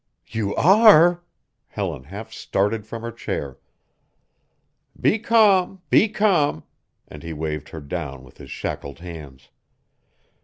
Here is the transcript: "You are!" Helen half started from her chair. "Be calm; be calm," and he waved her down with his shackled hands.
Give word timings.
"You 0.25 0.55
are!" 0.55 1.21
Helen 1.67 2.05
half 2.05 2.33
started 2.33 2.87
from 2.87 3.03
her 3.03 3.11
chair. 3.11 3.59
"Be 4.99 5.19
calm; 5.19 5.83
be 5.91 6.09
calm," 6.09 6.63
and 7.07 7.21
he 7.21 7.33
waved 7.33 7.69
her 7.69 7.81
down 7.81 8.23
with 8.23 8.37
his 8.39 8.49
shackled 8.49 8.97
hands. 8.97 9.49